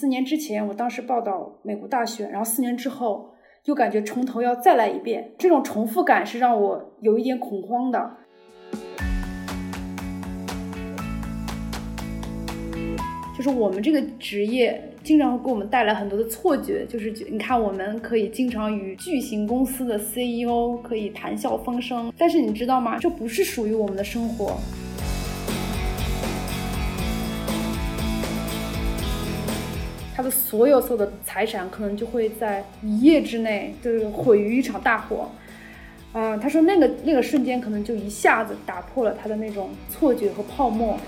[0.00, 3.30] 四年之前，我当时报道美国大选，然后四年之后
[3.64, 8.08] 又感觉从头要再来一遍，这种重复感是让我有一点恐慌的。
[13.36, 22.98] 就是我们这个职业经常会给我们带来很多的错觉，就是你看我们可以经常与巨型公司的 CEO 可以谈笑风生，但是你知道吗？
[22.98, 24.56] 这不是属于我们的生活。
[30.18, 35.28] 他的所有所有的财产可能就会在一夜之内就是毁于一场大火。
[36.12, 40.98] 啊，他说那个那个瞬间可能就一下子打破了他的那种错觉和泡沫。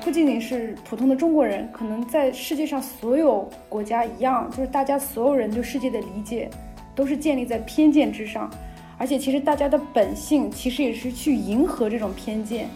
[0.00, 6.50] 不仅仅是普通的中国人，可能在世界上所有国家一样，就是大家所有人对世界的理解
[6.96, 8.50] 都是建立在偏见之上，
[8.98, 12.66] 而且其实大家的本性其实也是去迎合这种偏见。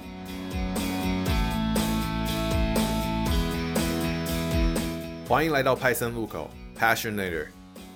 [5.28, 7.48] 欢迎来到派森路口 Passionator，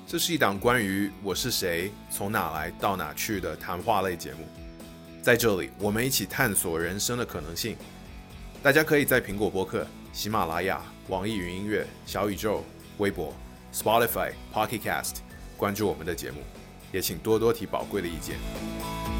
[0.04, 4.48] 这是一档关于我是谁、从哪来到哪去的谈话类节目，
[5.22, 7.76] 在这里我们一起探索人生的可能性。
[8.64, 12.64] 大家可以在苹果播客、喜马拉雅、网易云音乐、小宇宙、
[12.98, 13.32] 微博、
[13.72, 15.18] Spotify、Pocket Cast
[15.56, 16.42] 关注我们的节目，
[16.90, 19.19] 也请多多提宝贵的意见。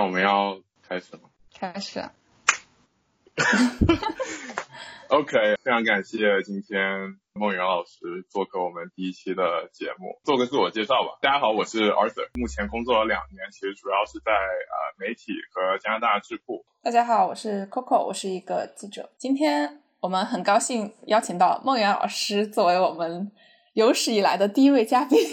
[0.00, 1.28] 那我们要开始吗？
[1.54, 2.02] 开始。
[5.08, 11.18] OK，非常感谢今天梦圆老师做客我们第一期的节目，做个自我介绍吧。
[11.20, 16.64] 大家好，我是 Arthur，目前工作了两年，其实主要是在呃媒体和加拿大智库。
[16.82, 19.10] 大家好，我是 Coco，我是一个记者。
[19.18, 23.30] 今天我们很高兴邀请到梦圆老师作为我们
[23.74, 25.18] 有史以来的第一位嘉宾。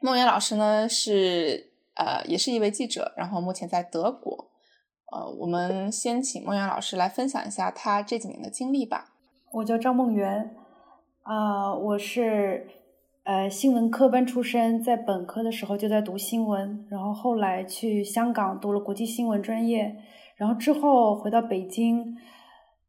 [0.00, 4.50] 梦圆老师呢是呃也是一位记者，然后目前在德国。
[5.12, 9.12] 呃，我们先请孟源老师来分享一下他这几年的经历吧。
[9.52, 10.54] 我叫张梦圆，
[11.22, 12.66] 啊、我是
[13.22, 19.96] 呃新闻科班出身，在本科的时候就在读新闻，然后后来去香港读了国际新闻专业，
[20.36, 22.16] 然后之后回到北京，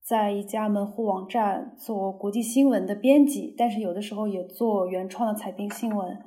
[0.03, 6.17] 在一家门户网站做国际新闻的编辑，但是有的时候也做原创的采编新闻。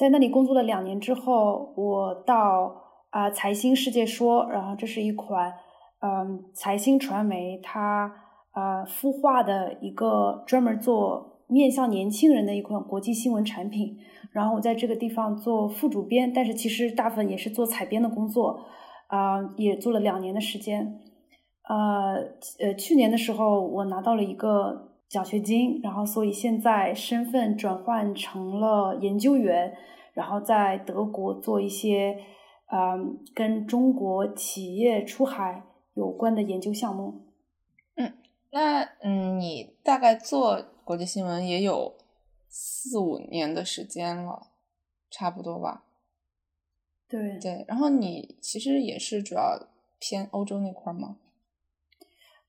[0.00, 2.74] 在那里工作了两年之后，我到
[3.10, 5.52] 啊、财新世界说，然后这是一款
[6.00, 8.10] 嗯财新传媒它
[8.54, 13.98] 呃孵化的一个专门做面向年轻人的一款国际新闻产品。
[14.32, 18.58] 然后我在这个地方做副主编，但是其实大部分也是做采编的工作，
[19.08, 20.98] 啊、也做了两年的时间。
[21.68, 22.16] 呃
[22.58, 29.76] 呃，去年的时候我拿到了一个奖学金，然后所以现在身份转换成了研究员，
[30.14, 32.24] 然后在德国做一些
[32.72, 37.26] 嗯跟中国企业出海有关的研究项目。
[37.96, 38.12] 嗯
[38.52, 41.96] 那嗯，你大概做国际新闻也有
[42.48, 44.52] 四五年的时间了，
[45.10, 45.82] 差不多吧？
[47.08, 49.66] 对对，然后你其实也是主要
[49.98, 51.16] 偏欧洲那块儿吗？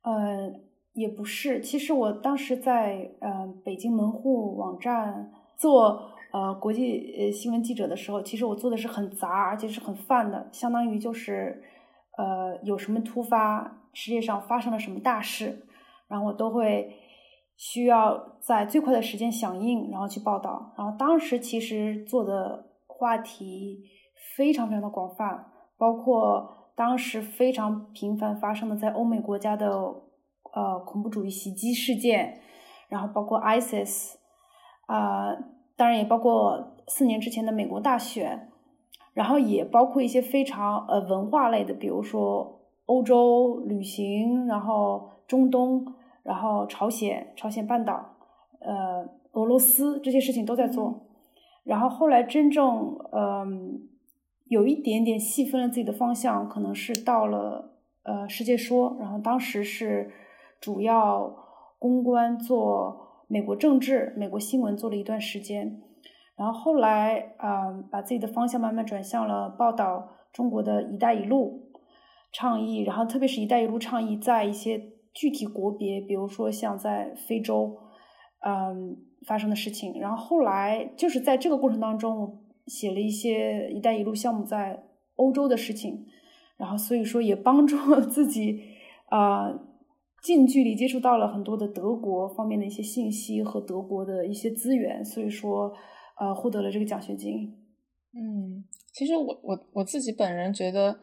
[0.03, 0.53] 呃，
[0.93, 6.01] 也不是，其实我当时在呃北京门户网站做
[6.33, 11.63] 呃国际呃新闻记者的时候，其实我做的是很杂，而且是很泛的，相当于就是
[12.17, 15.65] 呃有什么突发，世界上发生了什么大事，
[16.09, 16.93] 然后我都会
[17.55, 20.73] 需要在最快的时间响应，然后去报道。
[20.77, 23.79] 然后当时其实做的话题
[24.35, 25.45] 非常非常的广泛，
[25.77, 29.71] 包括当时非常频繁发生的在欧美国家的
[30.53, 32.39] 呃恐怖主义袭击事件，
[32.89, 34.15] 然后包括 ISIS，
[34.85, 35.35] 啊、
[35.75, 38.49] 当然也包括四年之前的美国大选，
[39.13, 45.85] 然后也包括一些非常呃文化类的，比如说欧洲旅行，然后中东，
[46.23, 48.17] 然后朝鲜、朝鲜半岛，
[48.59, 51.07] 呃俄罗斯这些事情都在做。
[51.63, 53.87] 然后后来真正嗯、
[54.45, 60.11] 有一点点细分了自己的方向，可能是到了呃世界说，然后当时是
[60.61, 61.35] 主要
[61.77, 65.81] 公关做美国政治、美国新闻做了一段时间，
[66.37, 71.71] 然后后来啊、把自己的方向慢慢转向了报道中国的一带一路
[72.31, 74.79] 倡议，然后特别是一带一路倡议在一些
[75.13, 77.75] 具体国别，比如说像在非洲，
[78.45, 78.95] 嗯
[79.27, 84.83] 发生的事情，然后后来就是在这个过程当中，我写了一些“一带一路”项目在
[85.15, 86.05] 欧洲的事情，
[86.57, 88.61] 然后所以说也帮助自己，
[89.09, 89.59] 呃，
[90.21, 95.73] 近距离接触到了很多的德国方面的一些信息和德国的一些资源，所以说，
[96.19, 97.57] 呃，获得了这个奖学金。
[98.13, 98.63] 嗯，
[98.93, 100.99] 其实我我我自己本人觉得，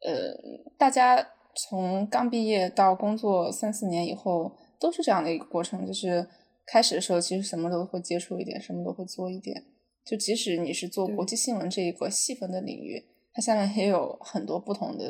[0.00, 0.38] 呃，
[0.78, 1.26] 大家
[1.56, 6.28] 从刚毕业到工作三四年以后，都是这样的一个过程，就是
[6.64, 9.64] 开始的时候其实什么都会接触一点，什么都会做一点。
[10.04, 15.06] 就即使你是做国际新闻这一个细分的领域，它下面也有很多不同的，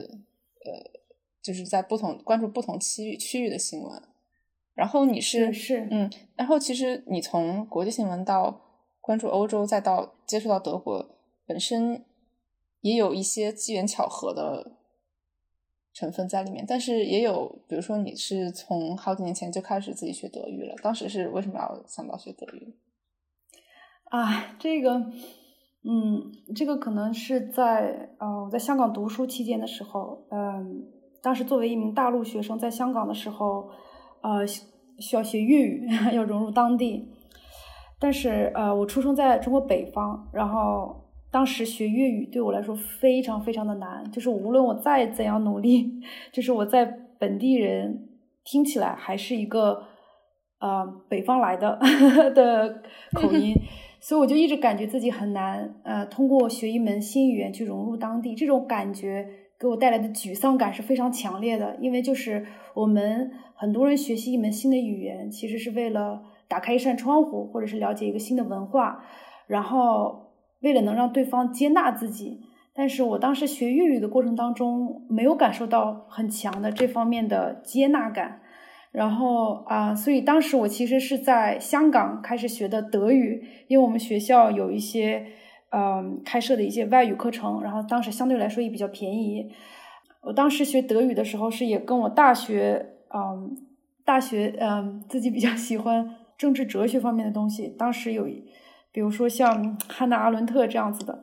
[0.64, 1.01] 呃。
[1.42, 4.00] 就是在不同关注不同区域区域的新闻，
[4.74, 8.60] 然后你是是嗯，然后其实你从国际新闻到
[9.00, 12.04] 关注欧洲，再到接触到德国，本身
[12.80, 14.76] 也有一些机缘巧合的
[15.92, 16.64] 成分在里面。
[16.64, 22.72] 但是也有，比如说你是从好几年前就开始自己学德语了，当时是为什么要想到学德语？
[24.04, 25.10] 啊，这个，
[25.82, 31.01] 嗯，这个可能是在呃我在香港读书期间的时候，嗯。
[31.22, 33.70] 当时作为一名大陆学生，在香港的时候，
[34.22, 37.08] 呃，需要学粤语， 要融入当地。
[38.00, 44.10] 但是，呃，我出生在中国北方，然后当时学粤语对我来说非常非常的难。
[44.10, 45.88] 就是无论我再怎样努力，
[46.32, 46.84] 就是我在
[47.20, 48.08] 本地人
[48.44, 49.84] 听起来还是一个
[50.58, 51.78] 呃北方来的
[52.34, 52.82] 的
[53.12, 53.54] 口音，
[54.00, 59.28] 所以我就一直感觉自己很难呃通过学一门新语言去融入当地，这种感觉。
[59.62, 62.44] 给我带来的沮丧感是非常强烈的，因为就是
[62.74, 69.04] 我们很多人学习一门新的语言，其实是为了打开一扇窗户，或者是了解一个新的文化，
[69.46, 70.32] 然后
[70.62, 72.40] 为了能让对方接纳自己。
[72.74, 78.40] 但是我当时学粤语的过程当中，没有感受到很强的这方面的接纳感，
[78.90, 85.24] 然后啊，所以当时我其实是在香港开始学的德语，因为我们学校有一些。
[85.74, 89.50] 嗯，开设的一些外语课程，然后当时相对来说也比较便宜。
[90.20, 93.56] 我当时学德语的时候，是也跟我大学，嗯，
[94.04, 97.68] 大学，嗯，自己比较喜欢政治哲学方面的东西。
[97.68, 98.26] 当时有，
[98.92, 101.22] 比如说像汉娜·阿伦特这样子的。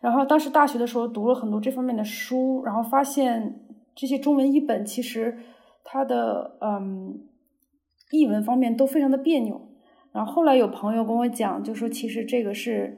[0.00, 3.66] 然后当时大学的时候读了很多这方面的书，然后发现
[3.96, 5.36] 这些中文译本其实
[5.82, 7.18] 它的嗯
[8.12, 9.60] 译文方面都非常的别扭。
[10.12, 12.96] 然后后来有朋友跟我讲，就说其实这个是。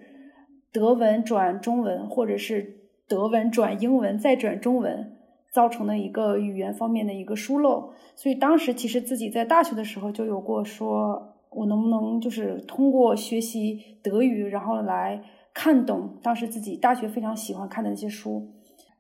[0.73, 5.17] 德文转中文，或者是德文转英文再转中文，
[5.53, 7.93] 造成的一个语言方面的一个疏漏。
[8.15, 15.23] 所以当时其实自己在大学的时候就有过，说我能不能就是通过学习德语，然后来
[15.53, 18.53] 看懂当时自己大学非常喜欢看的那些书。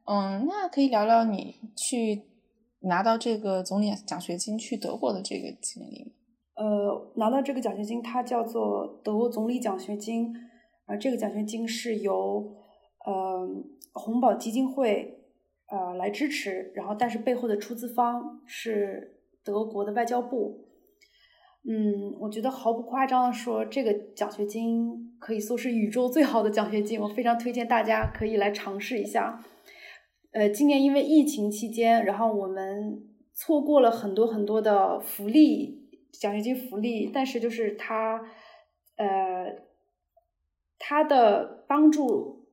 [0.06, 2.22] 嗯，那可以聊聊你去
[2.80, 6.12] 拿到这个总理奖学金去德国的这个经历。
[6.56, 10.34] 呃，拿到这个奖学金，它叫做德国总理奖学金。
[10.90, 12.52] 而这个奖学金是由
[13.06, 13.48] 呃
[13.92, 15.20] 红宝基金会
[15.68, 20.66] 呃来支持，然后但是背后的出资方是德国的外交部。
[21.62, 29.44] 嗯，我觉得毫不夸张的说，这个奖学金可以说是宇宙最好的奖学金，我非常推荐大家可以来尝试一下。
[30.32, 33.00] 呃，今年因为疫情期间，然后我们
[33.32, 38.24] 错过了很多很多的福利，奖学金福利，但是就是它
[38.96, 39.69] 呃。
[40.80, 42.46] 他的帮助，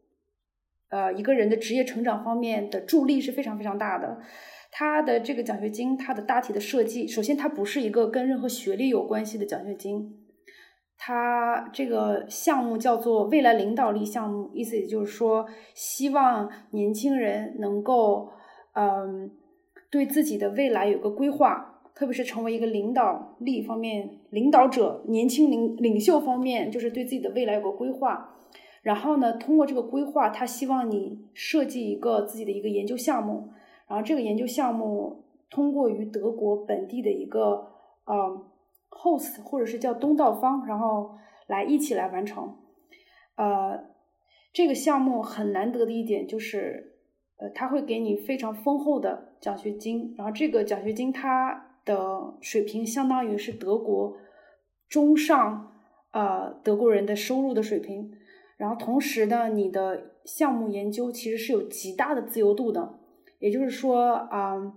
[0.90, 4.20] 呃，一个人的职业成长方面的助力是非常非常大的。
[4.70, 10.14] 他的这个奖学金，它的大体的设计，首先它不是一个跟任何学历有关系的奖学金，
[10.98, 18.30] 它这个项目叫做未来领导力项目，意思也就是说，希望年轻人能够，
[18.74, 19.32] 嗯，
[19.90, 21.77] 对自己的未来有个规划。
[21.98, 28.36] 特别是成为一个领导力方面领导者，年轻领领袖方面，就是对自己的未来有个规划。
[28.84, 33.50] 然后呢，通过这个规划，他希望你设计一个自己的一个研究项目。
[33.88, 37.68] 然后这个研究项目通过于德国本地的一个
[38.06, 38.46] 呃
[38.92, 42.58] host 或者是叫东道方，然后来一起来完成。
[43.38, 43.86] 呃，
[44.54, 46.94] 这个项目很难得的一点就是，
[47.38, 50.14] 呃，他会给你非常丰厚的奖学金。
[50.16, 51.64] 然后这个奖学金它。
[51.88, 54.18] 的水平相当于是德国
[54.90, 55.72] 中上
[56.12, 58.12] 呃德国人的收入的水平，
[58.58, 63.00] 然后同时呢，你的项目研究其实是有极大的自由度的，
[63.40, 64.74] 也就是说啊，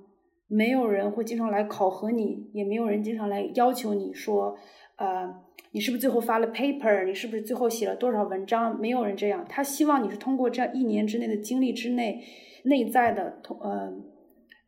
[0.47, 4.57] 没有人会经常来考核你，也没有人经常来要求你说，
[4.97, 5.35] 呃，
[5.73, 8.79] 你是不是最后发了 paper，你是不是最后写了多少文章？
[8.81, 12.23] 没有人这样，他希望你是通过这样一年之内的经历之内，
[12.65, 13.93] 内在的同呃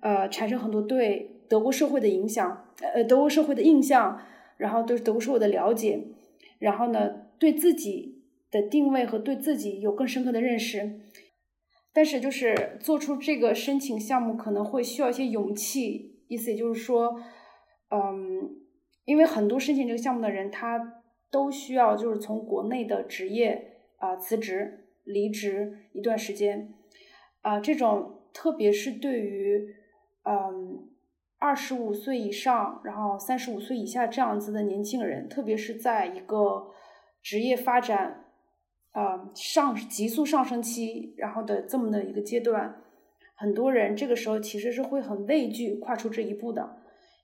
[0.01, 1.31] 呃产生很多对。
[1.53, 4.19] 德国社会的影响，呃，德国社会的印象，
[4.57, 6.03] 然后对德国社会的了解，
[6.59, 11.01] 然后呢，对自己的定位和对自己有更深刻的认识。
[11.93, 17.21] 但是，就是做出这个申请项目可能会需要一些勇气，意思也就是说，
[17.91, 18.57] 嗯，
[19.05, 26.73] 因为很多申请这个项目的人，他都需要就是从国内的职业啊辞职、离职一段时间，
[27.43, 29.75] 啊，这种特别是对于
[30.25, 30.89] 嗯
[31.43, 36.69] 二十五岁以上，然后三十五岁以下这样子的年轻人，特别是在一个
[37.21, 38.27] 职业发展
[38.93, 42.81] 啊上急速上升期，然后的这么的一个阶段。
[43.35, 46.77] 很多人这个时候其实是会很畏惧跨出这一步的，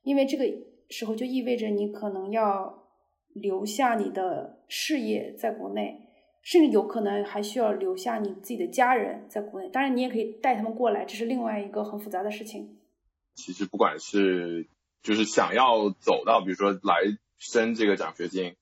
[0.03, 0.45] 因为这个
[0.91, 2.89] 时候就意味着你可能要
[3.35, 6.09] 留下你的事业在国内，
[6.43, 9.69] 甚至有可能还需要留下你自己的家人在国内。
[9.69, 12.78] 当然，你也可以带他们过来，这是另外一个很复杂的事情。
[13.39, 14.67] 其实不管是
[15.03, 18.57] 就是想要走到，比如说来申这个奖学金，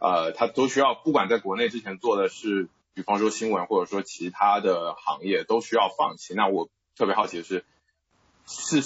[0.00, 6.34] 呃，他都需要不管在国内之前做的是，比方说新闻或者说其他的行业，都需要放弃。
[6.34, 6.68] 那我。
[6.94, 7.64] 特别好奇的是，
[8.46, 8.82] 是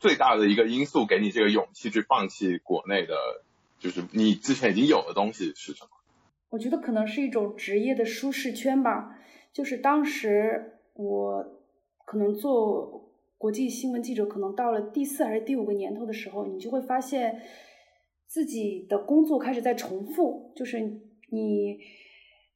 [0.00, 3.14] 最大的一个因素给你这个勇气去放弃国内的，
[3.78, 5.90] 就是你之前已经有的东西是什么？
[6.48, 9.18] 我觉得可能是一种职业的舒适圈吧。
[9.52, 11.44] 就是当时我
[12.06, 13.11] 可能做
[13.42, 17.42] 国际新闻记者，可能到了第四还是第五个年头的时候，你就会发现
[18.28, 20.78] 自己的工作开始在重复，就是
[21.30, 21.76] 你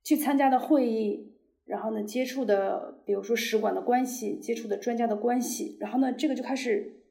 [0.04, 1.34] 去参加的会议。
[1.64, 7.02] 然后呢，接触的，比如说使馆的关系，接触的专家的关系，然后呢，这个就开始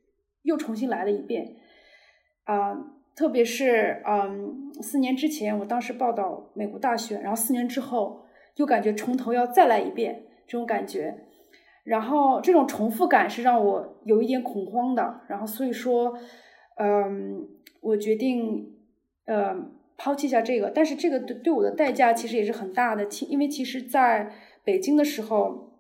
[0.44, 1.58] 又重新来了一遍，
[2.46, 2.78] 啊，
[3.14, 8.24] 特别是嗯，四年之前，我当时报道美国大选，然后四年之后
[8.56, 11.25] 又感觉从头要再来一遍这种感觉，
[11.86, 16.18] 然后这种重复感是让我有一点恐慌的，然后所以说，
[16.76, 17.48] 嗯，
[17.80, 18.76] 我决定，
[19.26, 19.74] 呃。
[19.98, 23.08] 抛弃一下这个，但是这个对对我的代价其实也是很大的。
[23.08, 24.30] 其因为其实在
[24.66, 25.72] 北京的时候，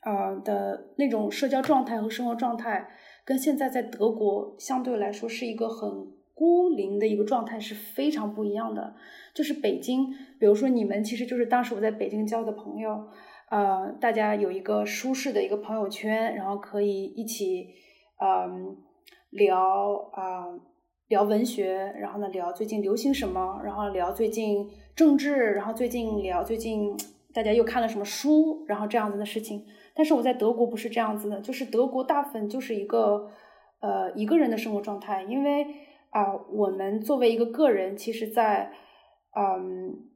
[0.00, 2.88] 啊的那种社交状态和生活状态，
[3.24, 8.96] 跟现在在德国相对来说是一个很孤零的一个状态，是非常不一样的。
[9.32, 10.08] 就是北京，
[10.40, 13.06] 比如说你们，其实就是当时我在北京交的朋友，
[13.50, 17.68] 呃，大家有一个舒适的一个朋友圈，然后可以一起，
[18.20, 18.76] 嗯，
[19.30, 20.58] 聊啊。
[21.08, 26.96] 聊文学，然后呢聊最近流行什么，然后聊最近政治，然后最近聊最近
[27.32, 29.64] 大家又看了什么书，然后这样子的事情。
[29.94, 33.30] 但是我在德国不是这样子的，就是德国大部分就是一个
[33.78, 35.64] 呃一个人的生活状态，因为
[36.10, 38.72] 啊我们作为一个个人，其实，在
[39.38, 40.08] 嗯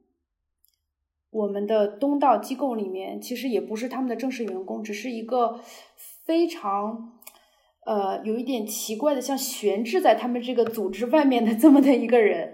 [1.31, 5.59] 我们的东道机构里面，其实也不是他们的正式员工，只是一个
[6.25, 7.17] 非常。
[7.83, 12.53] 呃，有一点奇怪的，像悬置在他们这个组织外面的 这么的一个人，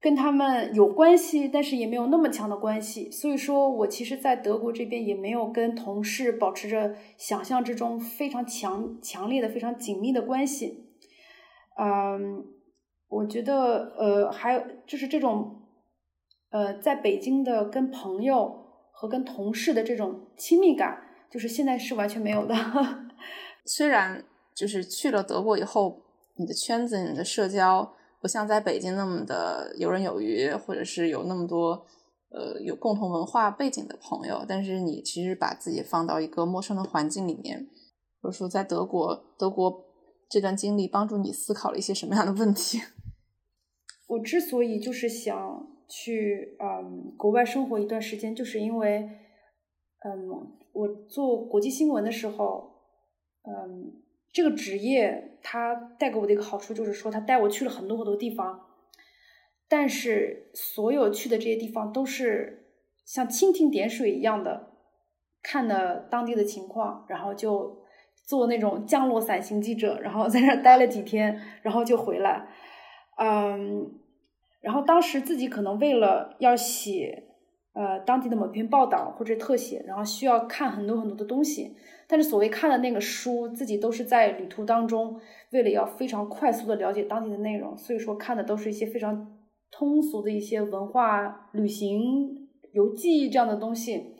[0.00, 3.10] 跟他们有关系，但是也没有那么强的关系。
[3.10, 10.86] 所以说我其实，在德国这边也没有跟同事保持着想象之中非常强、强烈的、非常紧密的关系。
[11.78, 12.46] 嗯，
[13.10, 15.63] 我觉得，呃，还有就是这种，
[16.54, 22.54] 呃，在北京的跟朋友和跟同事的这种亲密感，就是现在是完全没有的。
[23.66, 24.24] 虽然。
[24.56, 26.00] 就是去了德国以后，
[26.36, 31.84] 你的圈子、你的社交不像在北京那么的游刃有余，或者是有那么多
[32.30, 34.44] 呃有共同文化背景的朋友。
[34.46, 37.66] 但是你其实把自己放到一个陌生的环境里面，
[38.22, 39.84] 或者说在德国，德国
[40.30, 42.80] 这段经历帮助你思考了一些什么样的问题？
[44.06, 49.08] 我之所以就是想去嗯国外生活一段时间，就是因为
[50.04, 52.82] 嗯我做国际新闻的时候，
[53.42, 54.00] 嗯。
[54.36, 58.66] 这个职业它带给我的一个好处就是说，它带我去了很多很多地方，
[59.68, 62.66] 但是所有去的这些地方都是
[63.04, 64.72] 像蜻蜓点水一样的，
[65.40, 67.84] 看的当地的情况，然后就
[68.26, 72.48] 做那种降落伞型记者，然后在那儿待了几天，然后就回来。
[73.18, 74.00] 嗯，
[74.64, 77.24] 然后当时自己可能为了要写
[77.74, 81.76] 呃当地的某篇报道或者特写，然后需要看很多很多的东西。
[82.06, 85.20] 但是所谓看的那个书，自己都是在旅途当中，
[85.52, 89.38] 为了要非常快速的了解当地的内容，所以说看的都是一些非常
[89.70, 94.16] 通俗的一些文化、旅行游记这样的东西。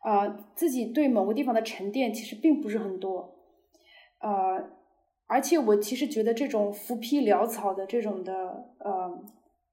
[0.00, 3.36] 啊，自己对某个地方的沉淀其实并不是很多。
[4.20, 4.70] 呃，
[5.30, 9.22] 而且我其实觉得这种浮皮潦草的这种的呃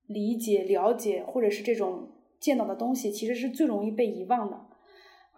[0.05, 2.09] 理解、了解，或者是这种
[2.39, 4.65] 见到的东西，其实是最容易被遗忘的。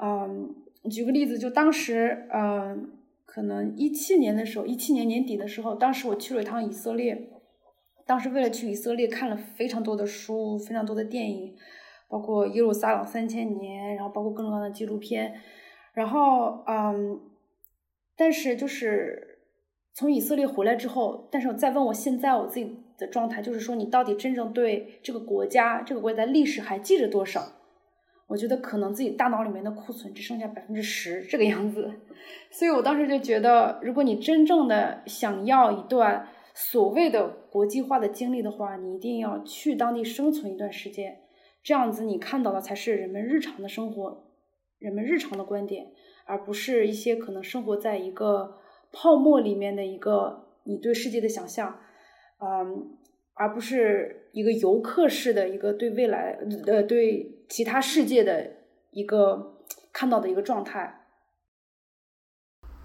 [0.02, 0.56] 嗯。
[0.90, 2.90] 举个例子，就当时，嗯，
[3.26, 7.30] 可能一七年的时候，一七年年底的时候，当时我去了一趟以色列，
[8.08, 11.54] 当时为了去以色列看了非常多的书，非常多的电影，
[12.08, 15.34] 包括《耶路撒冷三千年》，然后包括各种各样的纪录片，
[15.94, 17.20] 然后，嗯，
[18.16, 19.29] 但是就是
[20.00, 27.44] 从以色列回来之后，但是我再问我现在我自己的状态，就是说你到底真正对这个国家、这个国家的历史还记着多少？
[28.28, 31.92] 我觉得可能自己大脑里面的库存只剩下百分之十这个样子。
[32.50, 41.20] 所以我当时就觉得，如果你真正的想要一段所谓的国际化的经历的话，你一定要去当地生存一段时间，
[41.62, 44.24] 这样子你看到的才是人们日常的生活，
[44.78, 45.88] 人们日常的观点，
[46.26, 48.59] 而不是一些可能生活在一个。
[48.92, 51.80] 泡沫里面的一个你对世界的想象，
[52.40, 52.98] 嗯，
[53.34, 58.52] 而不是一个游客式的一个对未来呃对其他世界的
[58.92, 59.58] 一个
[59.94, 61.06] 看到的一个状态。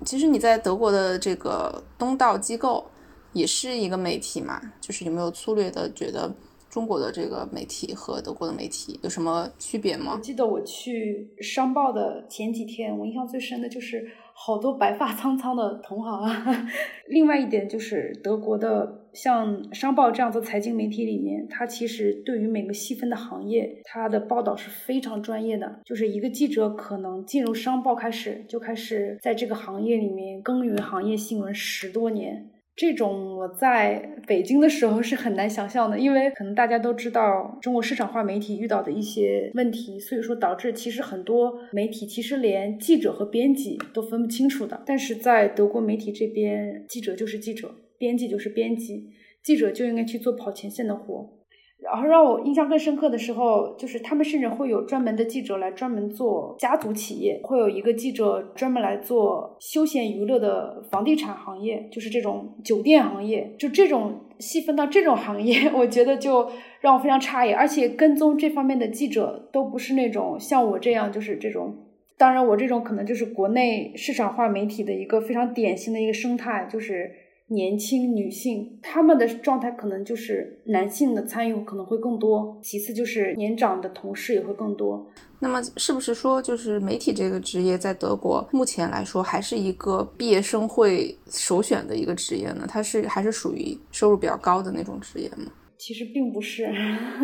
[0.04, 2.84] 其实你在德国的这个东道机构
[3.32, 6.30] 也是一个媒体嘛，就是有没有粗略的觉得
[6.68, 10.12] 中国的这个媒体和德国的媒体有什么区别吗？
[10.14, 14.06] 我记得我去商报的前几天，我印象最深的就是。
[14.36, 16.68] 好多白发苍苍的同行啊！
[17.08, 25.80] 另外一点就是德国的像商报这样的财经媒体里面，它其实对于每个细分的行业，它的报道是非常专业的。
[25.84, 32.50] 就是一个记者可能进入商报开始，就开始在这个行业里面耕耘行业新闻十多年。
[32.76, 44.82] 这种我在北京的时候是很难想象的，因为可能大家都知道中国市场化媒体遇到的一些问题，所以说导致其实很多媒体其实连记者和编辑都分不清楚的。
[44.84, 49.10] 但是在德国媒体这边，记者就是记者，编辑就是编辑，
[49.42, 51.43] 记者就应该去做跑前线的活。
[51.84, 66.50] 然后让我印象更深刻的时候，就是他们甚至会有专门的记者来专门做家族企业，会有一个记者专门来做休闲娱乐的房地产行业，就是这种酒店行业，就这种细分到这种行业， 我觉得就
[66.80, 67.52] 让我非常诧异。
[67.52, 71.76] 而且跟踪这方面的记者都不是那种像我这样，就是这种。
[72.16, 77.23] 当然，我这种可能就是国内市场化媒体的一个非常典型的一个生态，就是。
[77.54, 85.10] 年轻女性，她们的状态可能就是男性的参与可能会更多，其次就是年长的同事也会更多。
[85.38, 92.66] 那么，是不是说，就是媒体这个职业在德国目前来说还是一个毕业生会首选的一个职业呢？
[92.68, 95.52] 它是还是属于收入比较高的那种职业吗？
[95.78, 96.68] 其实并不是，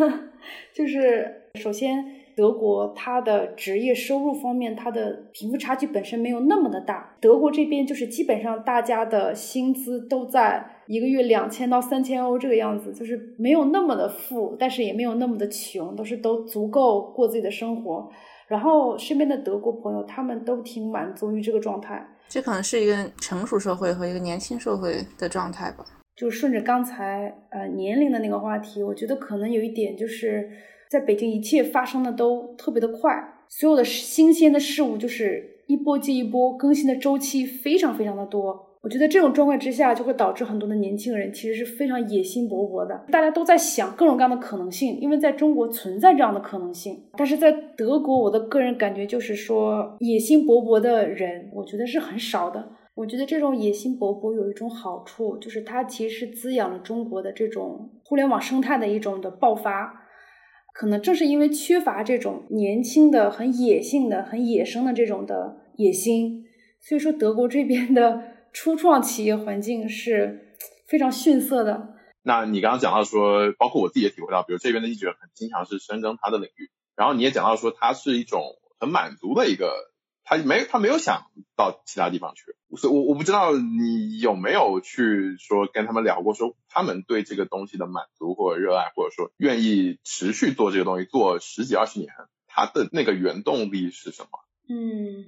[0.73, 2.20] 就是首先。
[2.41, 7.15] 德国它的职业收入方面，它的贫富差距本身没有那么的大。
[7.21, 18.09] 德国这边就是基本上大家的薪资都在一个月两千到三千欧这个样子，就是没有那么的富，但是也没有那么的穷，都是都足够过自己的生活。
[18.47, 22.03] 然后身边的德国朋友他们都挺满足于这个状态。
[22.27, 25.85] 这可能是一个成熟社会和一个年轻社会的状态吧。
[26.15, 30.49] 就顺着刚才呃年龄的那个话题，我觉得可能有一点就是。
[30.91, 33.09] 在北京，一切发生的都特别的快，
[33.47, 38.75] 所有的新鲜的事物就是一波接一波，更新的周期非常非常的多。
[38.81, 52.67] 我觉得这种状况之下，就会导致很多的年轻人其实是非常野心勃勃的，大家都在想各种各样的可能性，因为在中国存在这样的可能性，但是在德国，我的个人感觉就是说，野心勃勃的人，我觉得是很少的。
[52.95, 60.00] 我觉得这种野心勃勃有一种好处，就是它其实是滋养了中国的这种互联网生态的一种的爆发。
[60.73, 66.45] 可能正是因为缺乏这种年轻的、很野性的、很野生的这种的野心，
[66.79, 68.21] 所以说德国这边的
[68.53, 70.55] 初创企业环境是
[70.87, 71.95] 非常逊色的。
[72.23, 78.41] 那你刚刚讲到说，包括我自己也体会到，比如这边的记者很经常是深耕他的领域，然后你也讲到说，它是一种
[78.79, 79.90] 很满足的一个。
[80.23, 81.23] 他没他没有想
[81.55, 92.11] 到其他地方去，所以我我不知道你有没有去说跟他们聊过，说他们对这个东西的满足或者热爱，或者说愿意持续做这个东西做十几二十年，
[92.47, 94.29] 他的那个原动力是什么？
[94.69, 95.25] 嗯，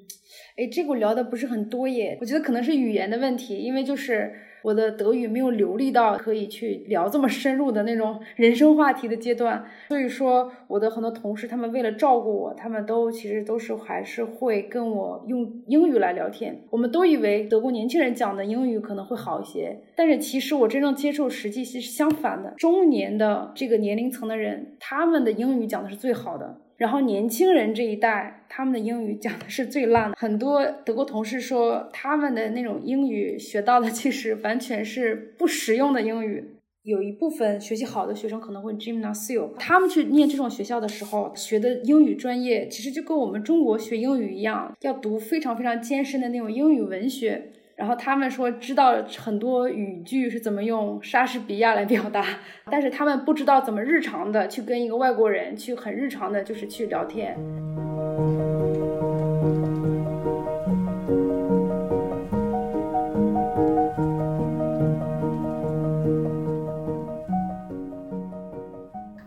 [0.58, 4.34] 哎，这个我聊的不是很多耶，我觉得可能是语言的问题，因为就是。
[4.63, 16.63] 我的德语没有流利到可以去聊这么深入的那种 人生话题的阶段，所以说我的很多同事，他们为了照顾我，他们都其实都是还是会跟我用英语来聊天。
[16.69, 26.62] 我们都以为德国年轻人讲的英语可能会好一些，但是其实我真正接触实际是相反的，中年的这个年龄层的人，他们的英语讲的是最好的。
[26.77, 30.15] 然后年轻人这一代，他们的英语讲的是最烂的。
[30.17, 36.49] 很多德国同事说，他们的那种英语学到的其实完全是不实用的英语。
[36.83, 47.53] 有一部分学习好的学生可能会 Gymnasium，他们去念这种学校的时候，学的英语专业其实就跟我们中国学英语一样，要读非常非常艰深的那种英语文学。
[47.75, 52.23] 然后他们说知道很多语句是怎么用莎士比亚来表达，
[52.69, 57.36] 但是他们不知道怎么日常的去跟一个外国人去很日常的，就是去聊天。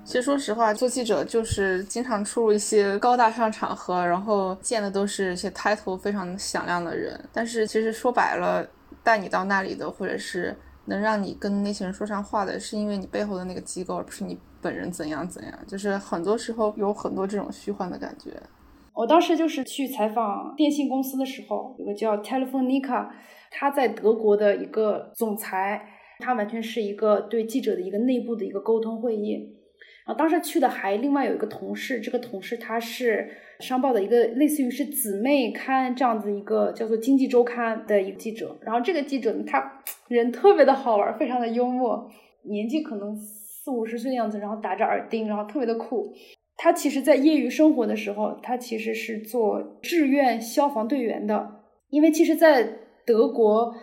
[0.06, 7.20] 其实说实话，做记者就是经常出入一些高大上场合，然后见的都是一些 title 非常响亮的人。
[7.32, 8.64] 但是其实说白了，
[9.02, 15.52] 带你到那里的，或者是能让你跟那些人说上话的，是因为你背后的那个机构，而不是你本人怎样怎样。
[15.66, 18.40] 就是很多时候有很多这种虚幻的感觉。
[18.94, 23.08] 我当时就是去采访电信公司的时候，有个叫 Telefonica，
[23.50, 25.84] 他在德国的一个总裁，
[26.20, 29.52] 他完全是一个对记者的一个内部的一个沟通会议。
[30.06, 38.56] 然后当时去的还另外有一个同事，这个同事他是商报的一个类似于是姊妹刊这样子一个叫做《经济周刊》的一个记者。
[38.62, 42.08] 然后这个记者呢，他 人特别的好玩，非常的幽默，
[42.44, 46.14] 年纪可能四五十岁的样子，然后打着耳钉，然后特别的酷。
[46.56, 51.62] 他其实，在业余生活的时候，他其实是做志愿消防队员的。
[51.90, 53.74] 因为其实，在德国，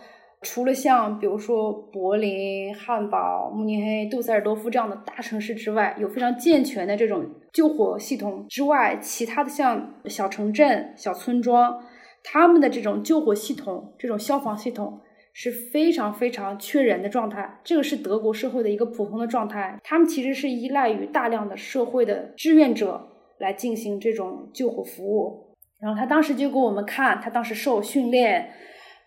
[0.44, 11.82] 除了像比如说柏林、汉堡、慕尼黑、杜塞尔多夫这样的大城市之外，有非常健全的这种救火系统之外，其他的像小城镇、小村庄，
[12.22, 15.00] 他们的这种救火系统、这种消防系统。
[15.36, 19.76] 是非常非常缺人的状态，这个是德国社会的一个普通的状态。
[19.82, 25.56] 他们其实是依赖于大量的社会的志愿者来进行这种救火服务。
[25.80, 28.48] 然后他当时就给我们看，他当时受训练，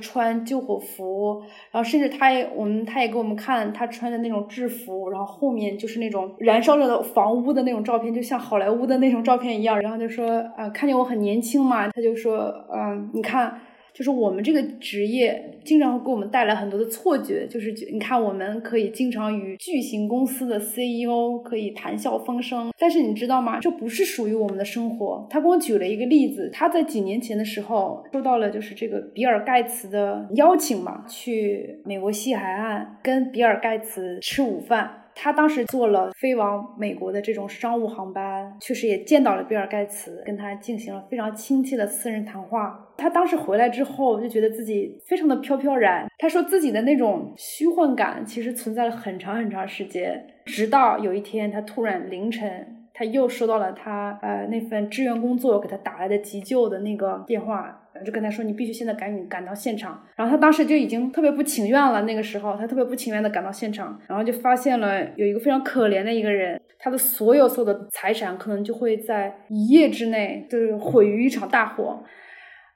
[0.03, 9.79] 穿救火服，然后甚至他也我们他也给我们看他穿的那种制服，然后后面就是那种燃烧着的房屋的那种照片，就像好莱坞的那种照片一样。
[9.81, 13.59] 然后就说啊，看见我很年轻嘛，他就说嗯，你看。
[13.97, 23.59] 就是我们这个职业经常会给我们带来很多的错觉，就是你看我们可以经常与巨型公司的 CEO 可以谈笑风生，但是你知道吗？
[23.59, 25.25] 这不是属于我们的生活。
[25.31, 35.05] 他给我举了一个例子，他在几年前的时候收到了就是这个比尔盖茨的邀请嘛，去美国西海岸跟比尔盖茨吃午饭。
[35.19, 42.87] 他当时坐了飞往美国的这种商务航班，确实也见到了比尔盖茨，跟他进行了非常亲切的私人谈话。
[42.97, 46.07] 他当时回来之后，就觉得自己非常的飘飘然。
[46.19, 52.73] 他说自己的那种虚幻感其实存在了很长很长时间，直到有一天，他突然凌晨。
[52.99, 60.03] 他又收到了他呃那份志愿工作给他打来的急救的那个电话，就跟他说你必须现在赶紧赶到现场。
[60.15, 72.03] 然后他当时就已经特别不情愿了，那个时候他特别不情愿的赶到现场，然后就发现了有一个非常可怜的一个人，他的所有所有的财产可能就会在一夜之内就是毁于一场大火。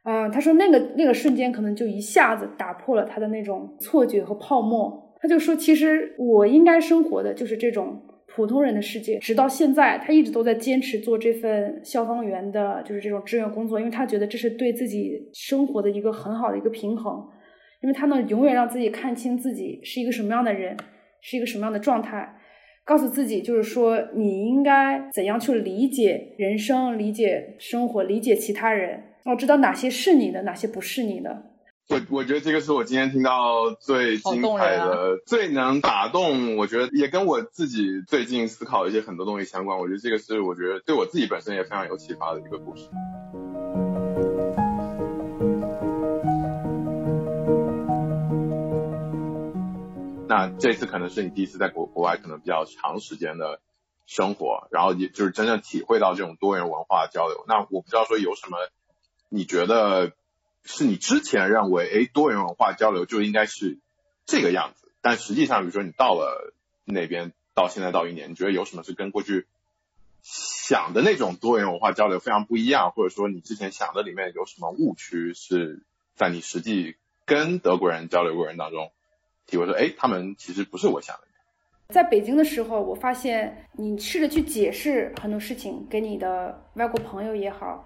[0.03, 5.15] 嗯，他说那个那个瞬间可能就一下子打破了他的那种错觉和泡沫。
[5.21, 8.03] 他就说其实我应该生活的就是这种。
[8.33, 17.27] 普通人的世界，直到现在，他一直都在坚持做这份消防员的，就是这种志愿工作，因为他觉得这是对自己生活的一个很好的一个平衡，
[17.81, 20.77] 因为他能永远让自己看清自己是一个什么样的人，
[21.19, 22.37] 是一个什么样的状态，
[22.85, 31.50] 告诉自己就是说你应该怎样去理解人生、理解生活、理解其他人，要知道哪些是你的，哪些不是你的。
[31.91, 36.55] 我我觉得这个是我今天听到最精彩的、最能打动。
[36.55, 39.77] 我觉得也跟我自己最近思考的一些很多东西相关。
[39.77, 42.87] 我觉得这个是我觉得对我自己本身也非常有启发的一个故事。
[50.29, 53.59] 那这次可能是你第一次在国国外可能比较长时间的
[54.05, 57.43] 生活，然后也就是真正体会到这种多元文化交流。
[57.49, 58.55] 那我不知道说有什么
[59.27, 60.13] 你觉得？
[60.63, 63.77] 是你之前认为，哎，多元文化交流就应该是
[64.25, 66.53] 这个样子，但实际上，比如说你到了
[66.85, 69.47] 那边，到现在到一年，你觉得有什么是跟过去
[70.21, 75.81] 想的那种多元文化交流非常不一样，或者说你之前想的里面有什么误区，是
[76.15, 76.95] 在你实际
[77.25, 78.91] 跟德国人交流过程当中
[79.47, 81.23] 体会说，哎，他们其实不是我想的。
[81.89, 87.85] 在北京的时候，我发现你试着去解释很多事情给你的外国朋友也好。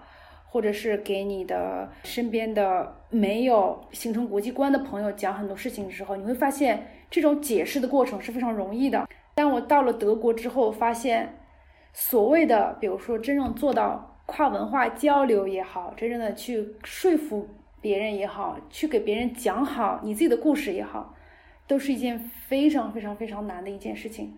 [0.55, 9.05] 或者是给你的身边的没有形成国际观的朋友讲很多事情的时候，你会发现这种解释的过程是非常容易的。
[9.33, 11.37] 但我到了德国之后，发现
[11.91, 17.45] 所谓的，比如说真正做到跨文化交流也好，真正的去说服
[17.81, 21.13] 别人也好，去给别人讲好你自己的故事也好，
[21.67, 24.33] 都是一件非常非常非常难的一件事情，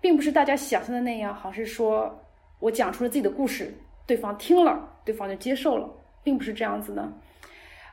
[0.00, 2.24] 并不是大家想象的那样，好像是说
[2.58, 3.72] 我讲出了自己的故事。
[4.10, 5.88] 对方听了，对方就接受了，
[6.24, 7.12] 并不是这样子的。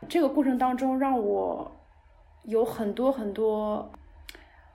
[0.09, 1.79] 这个过程当中，让我
[2.45, 3.91] 有很多很多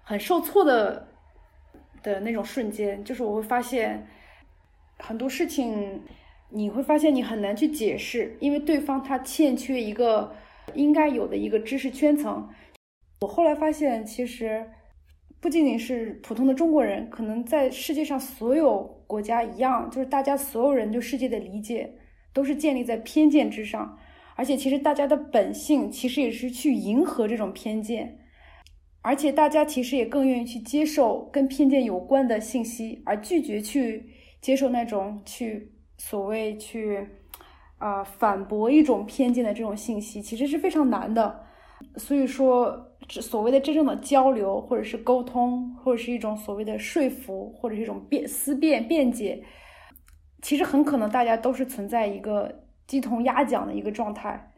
[0.05, 1.09] 很受挫的
[2.01, 4.07] 的那种瞬间，就是我会发现
[5.01, 6.05] 很多事情，
[6.51, 10.33] 你会发现你很难去解释，因为对方他欠缺一个
[10.75, 12.49] 应该有的一个知识圈层。
[13.23, 14.71] 我后来发现，其实
[15.43, 21.93] 不仅仅是普通的中国人，可能在世界上所有国家一样，就是大家所有人对世界的理解
[22.33, 23.99] 都是建立在偏见之上，
[24.37, 28.21] 而且其实大家的本性其实也是去迎合这种偏见，
[29.01, 34.09] 而且大家其实也更愿意去接受跟偏见有关的信息，而拒绝去
[34.41, 37.05] 接受那种去所谓去
[37.79, 41.45] 啊反驳一种偏见的这种信息，其实是非常难的。
[41.97, 42.92] 所以说。
[43.09, 49.43] 所谓的真正的交流，或者是沟通，或者是一种所谓的说服，或者是一种辩思辨、辩解，
[50.41, 54.53] 其实很可能大家都是存在一个鸡同鸭讲的一个状态。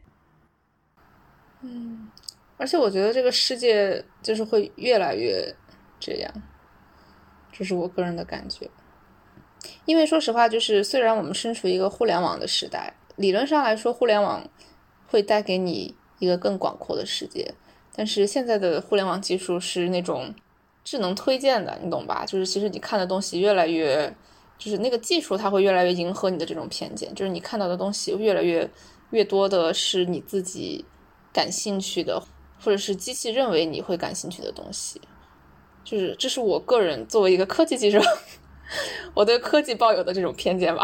[1.61, 2.09] 嗯，
[2.57, 5.53] 而且我觉得这个世界就是会越来越
[5.99, 6.31] 这样，
[7.51, 8.69] 这是我个人的感觉。
[9.85, 14.47] 因为说实话，就是虽然我们身处一个互联网的时代，理论上来说，互联网
[15.07, 17.55] 会带给你一个更广阔的世界。
[17.95, 20.33] 但是现在的互联网技术是那种
[20.83, 22.25] 智能推荐的，你懂吧？
[22.25, 24.13] 就是其实你看的东西越来越，
[24.57, 28.69] 就是那个技术它会越来越迎合你的这种偏见，就是你看到的东西越来越
[29.11, 30.83] 越多的是你自己
[31.31, 32.21] 感兴趣的，
[32.59, 34.99] 或者是机器认为你会感兴趣的东西。
[35.83, 38.01] 就是这是我个人作为一个科技记者，
[39.13, 40.83] 我对科技抱有的这种偏见吧。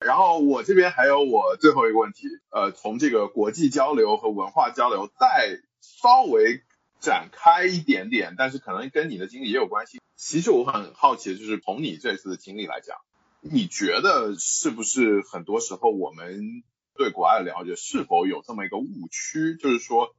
[0.00, 6.62] 然后我这边还有我最后一个问题，呃，从这个国际交流和文化交流再稍微
[7.00, 10.00] 展开一点点，但是可能跟你的经历也有关系。
[10.16, 12.96] 其实我很好奇，就是从你这次的经历来讲，
[13.40, 16.62] 你觉得是不是很多时候我们
[16.94, 20.14] 对国外的了解是否有这么一个误区，就是说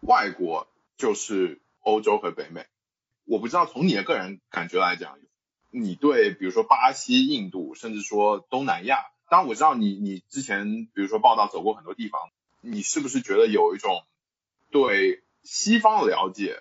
[0.00, 2.64] 外国就是欧洲和北美？
[3.26, 5.18] 我不知道从你的个人感觉来讲。
[5.72, 12.30] 你对比如说巴西、印度，甚至说东南亚，当然我知道你你之前比如说报道走过很多地方，
[12.60, 14.02] 你是不是觉得有一种
[14.70, 16.60] 对西方的了解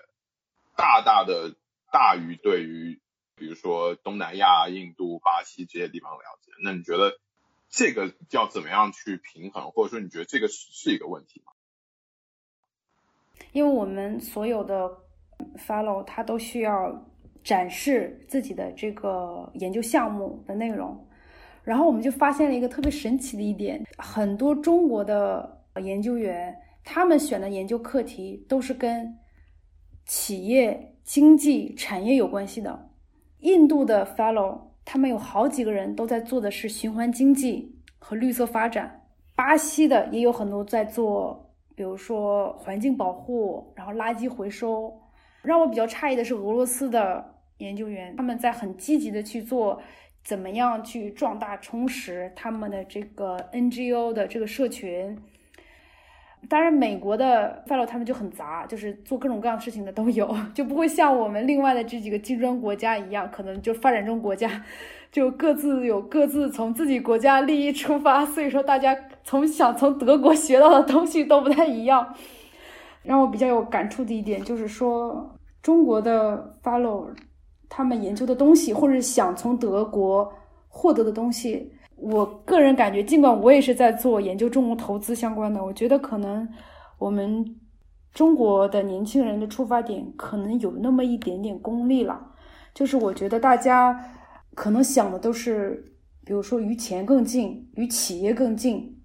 [0.75, 1.55] 大大的
[1.91, 2.99] 大于对于
[3.35, 6.51] 比如说东南亚、印度、巴西这些地方的了解？
[6.61, 7.17] 那你觉得
[7.69, 11.53] 这个要怎么样去平衡，或者说你觉得这个是是一个问题吗？
[13.53, 14.99] 因为我们所有的
[15.57, 17.08] follow 它都需要。
[17.49, 20.95] 展示自己的这个研究项目的内容，
[21.63, 29.17] 然后我们就发现了一个特别神奇的一点：很多中国的研究员，他们选的研究课题都是跟
[30.05, 32.87] 企业、经济、产业有关系的。
[33.39, 38.87] 印度的 fellow，他们有好几个人都在做的是循环经济和绿色发展；
[39.35, 44.95] 巴西的也有很多在做，比如说环境保护，然后垃圾回收。
[45.41, 49.81] 让我比较诧异的是，俄罗斯的研究员他们在很积极的去做，
[50.23, 55.17] 怎么样去壮大充实他们的这个 NGO 的这个社群。
[56.47, 64.63] 当然，美国的 fellow 他们就很杂，就是做各种各样的事情的都有， 就不会像我们另外的这几个金砖国家一样，可能就发展中国家
[65.11, 72.15] 就各自有各自从自己国家利益出发，所以说大家从想从德国学到的东西都不太一样。
[73.03, 77.07] 让我比较有感触的一点就是说，中国的 follow
[77.69, 80.33] 他们研究的东西，或者想从德国
[80.67, 86.47] 获得的东西，我个人感觉，尽管我也是在做研究中国投资相关的，我觉得可能
[86.97, 87.55] 我们
[88.13, 92.33] 中国的年轻人的出发点可能有那么一点点功利了。
[92.73, 94.13] 就是我觉得大家
[94.55, 95.93] 可能想的都是，
[96.25, 98.95] 比如说与钱更近，与企业更近。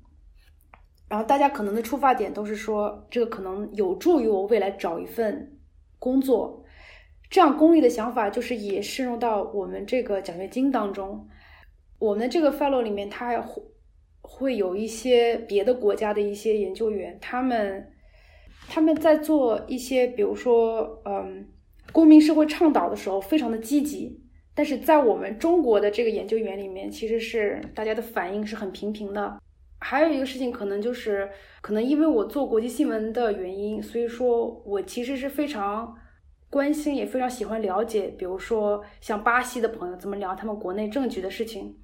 [1.07, 5.59] 然后大家可能的出发点都是说，这个可能有助于我未来找一份
[5.99, 6.64] 工作，
[7.35, 11.27] 这样功利的想法就是也渗入到我们这个奖学金当中。
[11.99, 13.61] 我们的这个 fellow 里面，他会
[14.23, 17.91] 会有一些别的国家的一些研究员，他们
[18.69, 21.49] 他们在做一些，比如说，嗯，
[21.91, 24.23] 公民社会倡导的时候，非常的积极。
[24.55, 29.41] 但是在我们中国的这个研究员里面，其实是大家的反应是很平平的。
[29.81, 31.29] 还有一个事情，可能就是
[31.61, 35.97] 可能因为我做国际新闻的原因，所以说我其实是非常
[36.55, 41.75] 关心，也非常喜欢了解，比如说像巴西的朋友怎么聊他们国内政局的事情，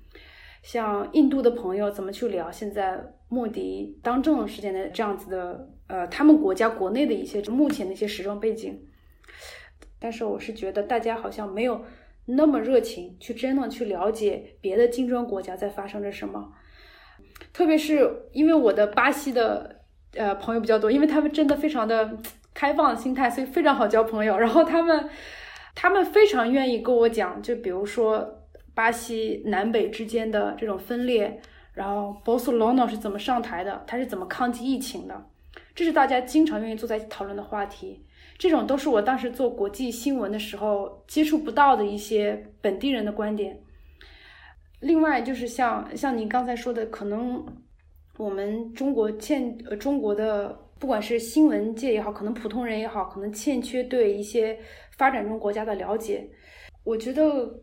[0.63, 2.97] 像印度的朋友怎么去聊现在
[3.29, 8.81] 莫迪当政时间的这样子的，呃，他们国家国内的一些目前的一些时政背景。
[9.99, 11.85] 但是我是觉得大家好像没有
[12.27, 16.53] 那么热情去真的去了解别的金砖国家在发生着什么。
[17.53, 19.81] 特别是因为我的巴西的
[20.15, 22.17] 呃朋友比较多，因为他们真的非常的
[22.55, 24.37] 开放的心态，所以非常好交朋友。
[24.39, 25.09] 然后他们
[25.75, 28.27] 他们非常愿意跟我讲，就比如说
[28.75, 31.41] 巴西南北之间的这种分裂，
[31.73, 35.25] 然后 Bolsonaro 是怎么上台的，他是怎么抗击疫情的，
[35.75, 38.05] 这是大家经常愿意坐在一起讨论的话题。
[38.39, 43.59] 这种都是我当时做国际新闻的时候接触不到的一些本地人的观点。
[44.81, 47.45] 另外就是像像你刚才说的，可能
[48.17, 54.59] 我们中国欠呃中国的不管是新闻界也好，可能普通人也好，可能欠缺对一些
[54.97, 56.27] 发展中国家的了解。
[56.83, 57.61] 我觉得，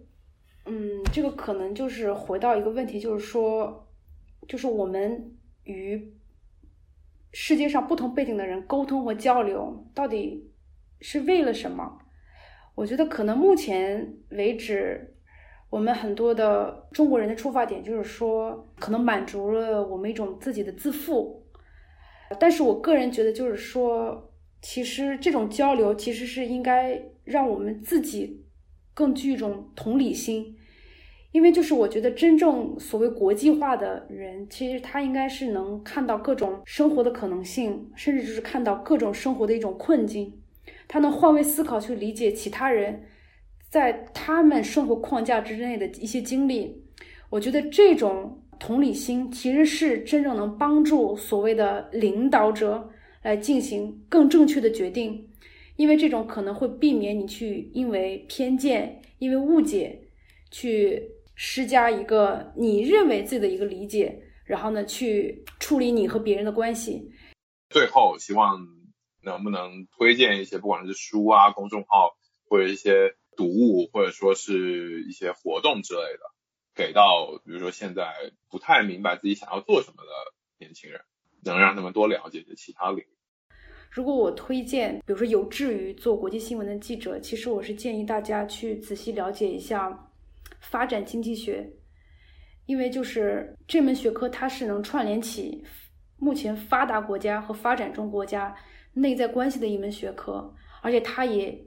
[0.68, 3.90] 嗯，这个可能就是回到一个问题，就是说，
[4.48, 6.14] 就是我们与
[7.34, 10.54] 世界上不同背景的人沟通和交流，到底
[11.02, 11.98] 是为了什么？
[12.76, 15.16] 我觉得可能目前为止。
[15.70, 21.37] 我们很多的中国人的出发点就是说，可能满足了我们一种自己的自负，
[22.40, 28.46] 但是我个人觉得，就是说，其实这种交流其实是应该让我们自己
[28.94, 30.56] 更具一种同理心，
[31.32, 40.42] 因为就是我觉得真正所谓国际化的人，其实他应该是能看到各种生活的可能性，甚至就是看到各种生活的一种困境，
[40.88, 43.04] 他能换位思考去理解其他人。
[43.70, 46.86] 在他们生活框架之内的一些经历，
[47.30, 52.90] 我觉得这种同理心其实是真正能帮助所谓的领导者
[53.22, 55.30] 来进行更正确的决定，
[55.76, 60.00] 因为这种可能会避免你去因为偏见、因为误解
[60.52, 61.02] 去
[61.36, 67.12] 施加一个你认为自己的一个理解，然后呢去处理你和别人的关系。
[67.70, 68.60] 最后，希望
[69.24, 72.12] 能不能推荐一些，不管是书啊、公众号
[72.50, 73.16] 或者一些。
[73.38, 76.22] 读物或者说是一些活动之类的，
[76.78, 78.14] 给到比如说现在
[78.50, 80.12] 不太明白自己想要做什么的
[80.60, 81.02] 年轻人，
[81.44, 83.08] 能让他们多了解些其他领域。
[83.90, 90.12] 如果我推荐，比如说有志于做国际新闻的记者，其实我是建议大家去仔细了解一下
[90.60, 91.68] 发展经济学，
[92.68, 95.64] 因为就是这门学科它是能串联起
[96.18, 98.56] 目前发达国家和发展中国家
[98.94, 101.66] 内在关系的一门学科，而且它也。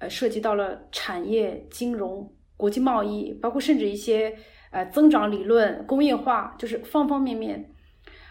[0.00, 4.36] 呃，涉及到了产业、金融、国际贸易，包括甚至一些
[4.70, 7.70] 呃增长理论、工业化，就是方方面面，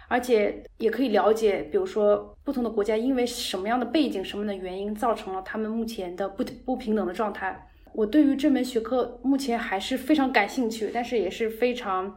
[0.07, 7.67] 而且也可以了解，比如说不同的国家因为什么样的背景、什么样的原因，造成了他们目前的不不平等的状态。
[7.93, 12.15] 我对于这门学科目前还是非常感兴趣，但是也是非常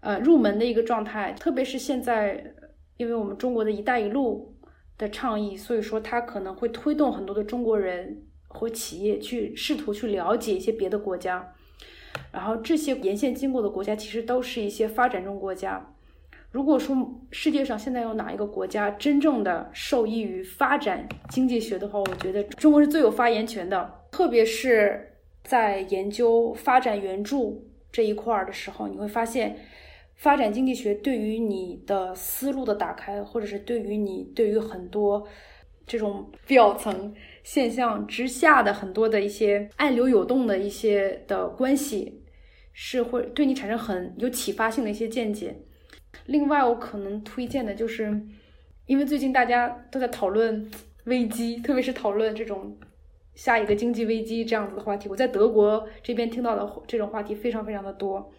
[0.00, 1.32] 呃入门的一个状态。
[1.38, 2.42] 特别是现在，
[2.96, 4.56] 因为我们中国的一带一路
[4.98, 8.22] 的倡议，所以说它可能会推动很多的中国人。
[8.52, 11.54] 或企业去试图去了解一些别的国家，
[12.32, 15.94] 然后这些沿线经过的国家其实都是一些发展中国家。
[16.50, 16.96] 如果说
[17.30, 24.00] 世界上现在有哪一个国家真正的受益于发展经济学的话，我觉得中国是最有发言权的。
[24.10, 25.12] 特别是
[25.44, 29.56] 在研究发展援助这一块儿的时候，你会发现，
[30.16, 35.24] 发展经济学对于你的思路的打开，或者是对于你对于很多
[35.86, 37.14] 这种表层。
[37.52, 42.22] 现象之下的很多的一些暗流涌动的一些的关系，
[42.72, 45.60] 是会对你产生很有启发性的一些见解。
[46.26, 48.24] 另外，我可能推荐的就是，
[48.86, 50.70] 因为最近大家都在讨论
[51.06, 52.78] 危机，特别是讨论这种
[53.34, 55.08] 下一个经济危机这样子的话题。
[55.08, 58.30] 我在德国这边听到的这种话题非常非常的多。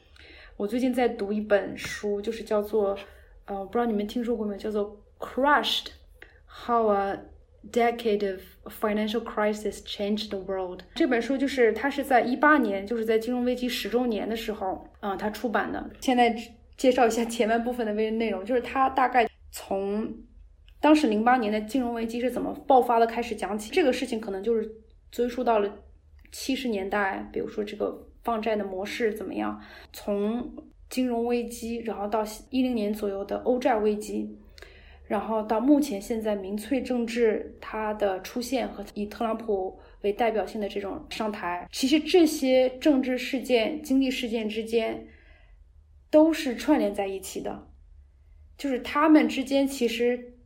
[0.55, 2.97] 我最近在读一本书，就是叫做，
[3.43, 5.87] 呃，不知道你们听说过没有，叫做《Crushed
[6.47, 7.13] How a》。
[7.69, 8.41] Decade of
[8.81, 10.81] financial crisis changed the world。
[10.95, 15.89] 这本书就是它是在一八年，就是在金融危机十周年的时候，嗯，它出版的。
[15.99, 16.35] 现在
[16.75, 20.11] 介绍一下前半部分的内内容，就是它大概从
[20.79, 23.71] 当时零八年的金融危机是怎么爆发的开始讲起。
[23.71, 24.69] 这个事情可能就是
[25.11, 25.71] 追溯到了
[26.31, 29.61] 七十年代，比如说这个放债的模式怎么样，
[29.93, 30.51] 从
[30.89, 34.35] 金融危机，然后到一零年左右的欧债危机。
[35.11, 45.05] 然后到目前现在民粹政治它的出现和以特朗普为代表性的这种上台，其实这些政治事件、经济事件之间
[46.09, 47.67] 都是串联在一起的，
[48.57, 50.37] 就是他们之间其实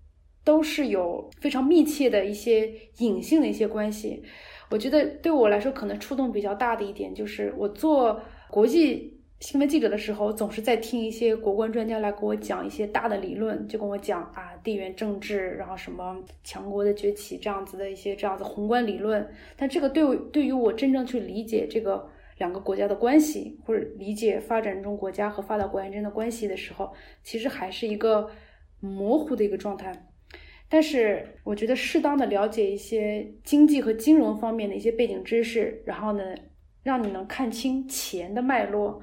[0.43, 4.23] 都是有非常密切的一些隐性的一些关系。
[4.71, 8.19] 我觉得对我来说可能触动比较大的一点就是我做
[8.49, 9.14] 国际。
[9.45, 19.29] 新闻记者的时候，总是在听一些国关专家来给我讲一些大的理论，就跟我讲啊，地缘政治，然后什么强国的崛起这样子的一些这样子宏观理论。
[19.55, 26.91] 但这个对对于我真正去理解这个两个国家的关系，或者理解发展中国家和发达国家之间的关系的时候，
[27.23, 28.27] 其实还是一个
[28.79, 30.07] 模糊的一个状态。
[30.67, 36.33] 但是我觉得适当的了解一些经济和金融方面的一些背景知识，然后呢，
[36.81, 38.99] 让你能看清钱的脉络。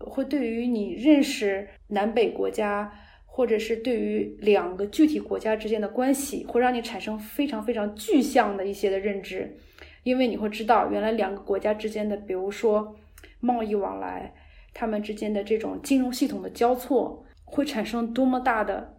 [0.00, 2.92] 会对于你认识南北国家，
[3.26, 9.56] 或者是对于两个具体国家之间的关系，会让你产生非常非常具象的一些的认知，
[10.02, 12.96] 因为你会知道，原来两个国家之间的，比如说
[13.40, 14.34] 贸易往来，
[14.74, 18.98] 他们之间的这种金融系统的交错，会产生多么大的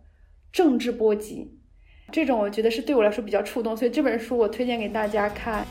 [0.51, 1.57] 政治波及。
[2.11, 5.65] 这种我觉得是对我来说比较触动，所以这本书我推荐给大家看。